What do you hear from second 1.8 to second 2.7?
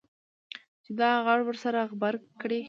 غبرګ کړي.